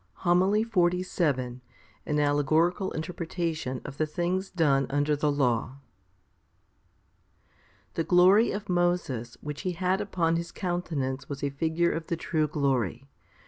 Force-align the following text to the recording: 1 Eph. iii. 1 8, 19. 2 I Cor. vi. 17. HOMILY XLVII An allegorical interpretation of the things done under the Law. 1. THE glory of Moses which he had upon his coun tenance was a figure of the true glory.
1 0.23 0.35
Eph. 0.35 0.41
iii. 0.51 0.63
1 0.63 0.63
8, 0.63 0.63
19. 0.65 0.65
2 0.67 0.67
I 0.67 0.71
Cor. 0.71 0.89
vi. 0.89 1.03
17. 1.03 1.61
HOMILY 1.61 1.61
XLVII 1.61 1.61
An 2.11 2.19
allegorical 2.19 2.91
interpretation 2.93 3.81
of 3.85 3.97
the 3.97 4.05
things 4.07 4.49
done 4.49 4.87
under 4.89 5.15
the 5.15 5.31
Law. 5.31 5.61
1. 5.69 5.77
THE 7.93 8.03
glory 8.05 8.49
of 8.49 8.67
Moses 8.67 9.37
which 9.41 9.61
he 9.61 9.73
had 9.73 10.01
upon 10.01 10.37
his 10.37 10.51
coun 10.51 10.81
tenance 10.81 11.29
was 11.29 11.43
a 11.43 11.51
figure 11.51 11.91
of 11.91 12.07
the 12.07 12.17
true 12.17 12.47
glory. 12.47 13.05